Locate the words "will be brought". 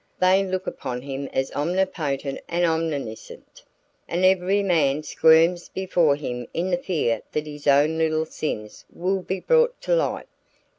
8.91-9.79